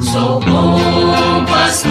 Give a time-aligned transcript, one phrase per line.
[0.00, 1.90] Sou bom pastor,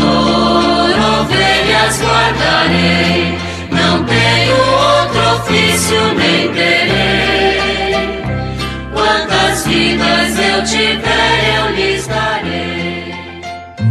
[1.19, 3.37] ovelhas guardarei,
[3.69, 8.23] não tenho outro ofício nem terei.
[8.93, 13.13] Quantas vidas eu tiver, eu lhes darei.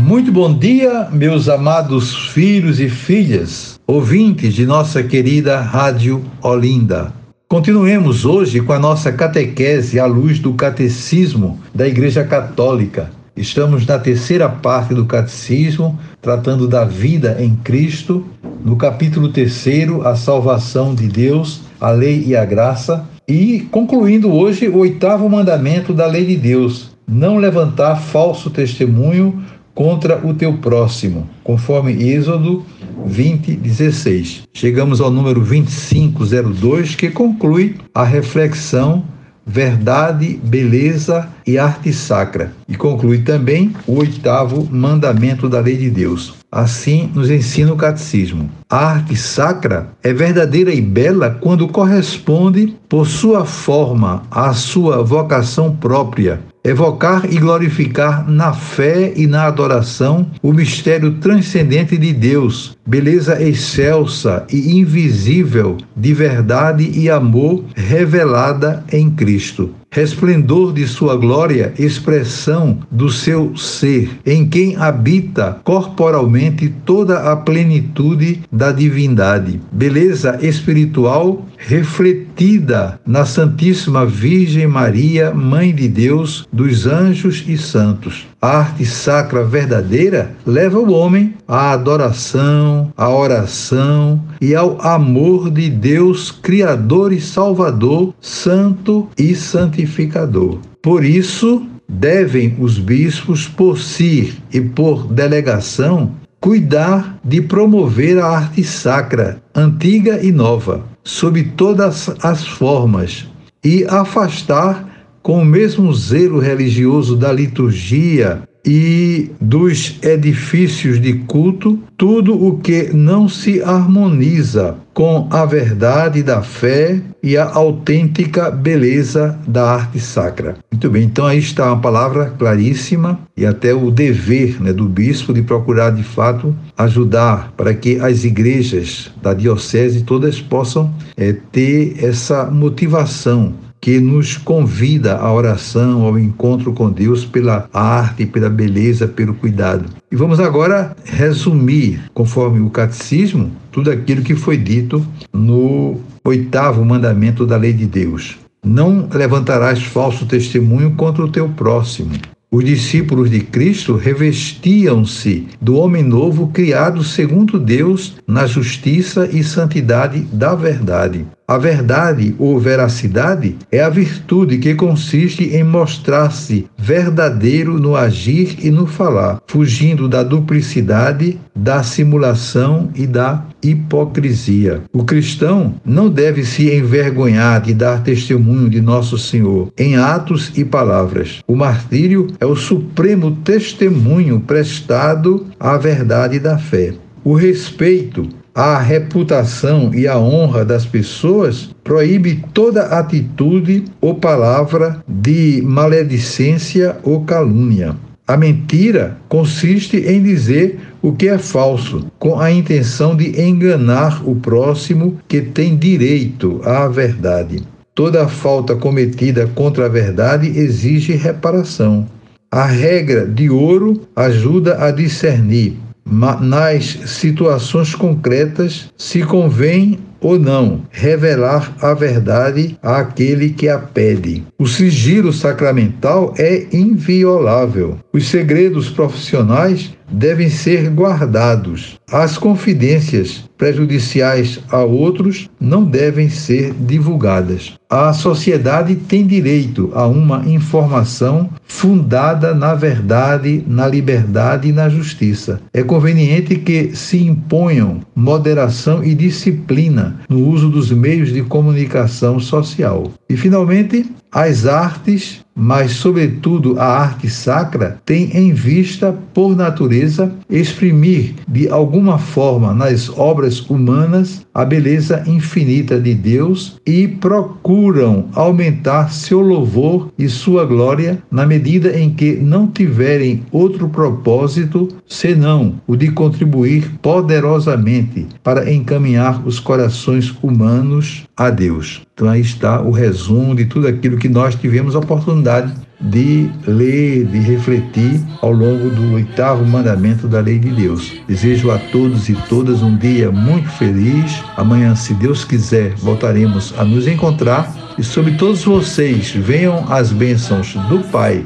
[0.02, 7.12] Muito bom dia, meus amados filhos e filhas, ouvintes de nossa querida Rádio Olinda.
[7.48, 13.10] Continuemos hoje com a nossa catequese à luz do catecismo da Igreja Católica.
[13.36, 18.24] Estamos na terceira parte do Catecismo, tratando da vida em Cristo,
[18.64, 24.68] no capítulo terceiro, a salvação de Deus, a lei e a graça, e concluindo hoje
[24.68, 31.28] o oitavo mandamento da lei de Deus: não levantar falso testemunho contra o teu próximo,
[31.44, 32.64] conforme Êxodo
[33.04, 34.44] 20, 16.
[34.54, 39.04] Chegamos ao número 2502, que conclui a reflexão
[39.46, 42.52] verdade, beleza e arte sacra.
[42.68, 46.34] E conclui também o oitavo mandamento da lei de Deus.
[46.50, 48.50] Assim nos ensina o catecismo.
[48.68, 55.76] A arte sacra é verdadeira e bela quando corresponde, por sua forma, à sua vocação
[55.76, 63.40] própria, evocar e glorificar na fé e na adoração o mistério transcendente de Deus, beleza
[63.40, 72.80] excelsa e invisível de verdade e amor revelada em Cristo resplendor de sua glória, expressão
[72.90, 83.00] do seu ser, em quem habita corporalmente toda a plenitude da divindade, beleza espiritual refletida
[83.06, 88.26] na Santíssima Virgem Maria, Mãe de Deus, dos anjos e santos.
[88.46, 96.30] Arte sacra verdadeira leva o homem à adoração, à oração e ao amor de Deus,
[96.30, 100.60] Criador e Salvador, Santo e Santificador.
[100.80, 108.62] Por isso, devem os bispos, por si e por delegação, cuidar de promover a arte
[108.62, 113.26] sacra, antiga e nova, sob todas as formas,
[113.64, 114.85] e afastar
[115.26, 122.94] com o mesmo zelo religioso da liturgia e dos edifícios de culto, tudo o que
[122.94, 130.58] não se harmoniza com a verdade da fé e a autêntica beleza da arte sacra.
[130.70, 135.34] Muito bem, então aí está uma palavra claríssima e até o dever né, do bispo
[135.34, 141.96] de procurar de fato ajudar para que as igrejas da diocese todas possam é, ter
[142.00, 149.06] essa motivação que nos convida à oração, ao encontro com Deus pela arte, pela beleza,
[149.06, 149.84] pelo cuidado.
[150.10, 157.46] E vamos agora resumir, conforme o catecismo, tudo aquilo que foi dito no oitavo mandamento
[157.46, 158.36] da lei de Deus.
[158.64, 162.10] Não levantarás falso testemunho contra o teu próximo.
[162.50, 170.22] Os discípulos de Cristo revestiam-se do homem novo criado segundo Deus na justiça e santidade
[170.32, 171.24] da verdade.
[171.48, 178.68] A verdade ou veracidade é a virtude que consiste em mostrar-se verdadeiro no agir e
[178.68, 184.82] no falar, fugindo da duplicidade, da simulação e da hipocrisia.
[184.92, 190.64] O cristão não deve se envergonhar de dar testemunho de nosso Senhor em atos e
[190.64, 191.44] palavras.
[191.46, 196.92] O martírio é o supremo testemunho prestado à verdade da fé.
[197.22, 205.60] O respeito a reputação e a honra das pessoas, proíbe toda atitude ou palavra de
[205.62, 207.94] maledicência ou calúnia.
[208.26, 214.34] A mentira consiste em dizer o que é falso, com a intenção de enganar o
[214.34, 217.62] próximo que tem direito à verdade.
[217.94, 222.06] Toda falta cometida contra a verdade exige reparação.
[222.50, 231.74] A regra de ouro ajuda a discernir nas situações concretas se convém ou não revelar
[231.80, 234.44] a verdade àquele que a pede.
[234.58, 237.98] O sigilo sacramental é inviolável.
[238.12, 241.98] Os segredos profissionais devem ser guardados.
[242.10, 247.74] As confidências prejudiciais a outros não devem ser divulgadas.
[247.88, 255.60] A sociedade tem direito a uma informação fundada na verdade, na liberdade e na justiça.
[255.72, 263.10] É conveniente que se imponham moderação e disciplina no uso dos meios de comunicação social.
[263.28, 271.32] E, finalmente, as artes mas, sobretudo, a arte sacra, tem em vista, por natureza, exprimir
[271.48, 279.40] de alguma forma nas obras humanas a beleza infinita de Deus e procuram aumentar seu
[279.40, 286.10] louvor e sua glória na medida em que não tiverem outro propósito senão o de
[286.10, 292.02] contribuir poderosamente para encaminhar os corações humanos a Deus.
[292.14, 296.50] Então aí está o resumo de tudo aquilo que nós tivemos a oportunidade oportunidade de
[296.66, 301.14] ler, de refletir ao longo do oitavo mandamento da lei de Deus.
[301.26, 304.42] Desejo a todos e todas um dia muito feliz.
[304.56, 307.72] Amanhã, se Deus quiser, voltaremos a nos encontrar.
[307.96, 311.44] E sobre todos vocês, venham as bênçãos do Pai,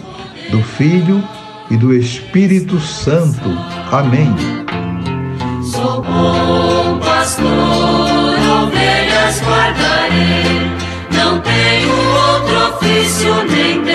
[0.51, 1.23] do Filho
[1.71, 3.49] e do Espírito Santo.
[3.93, 4.35] Amém.
[5.63, 7.47] Sou bom pastor,
[8.65, 10.71] ovelhas guardarei,
[11.13, 13.90] não tenho outro ofício nem